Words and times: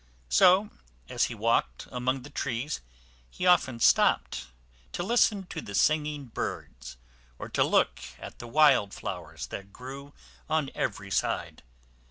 So, 0.29 0.71
as 1.09 1.25
he 1.25 1.35
walked 1.35 1.87
among 1.91 2.23
the 2.23 2.31
trees, 2.31 2.81
he 3.29 3.45
often 3.45 3.79
stopped 3.79 4.47
to 4.93 5.03
listen 5.03 5.43
to 5.51 5.61
the 5.61 5.75
singing 5.75 6.25
birds, 6.25 6.97
or 7.37 7.47
to 7.49 7.63
look 7.63 7.99
at 8.17 8.39
the 8.39 8.47
wild 8.47 8.95
flowers 8.95 9.45
that 9.49 9.71
grew 9.71 10.13
on 10.49 10.71
every 10.73 11.11
side. 11.11 11.61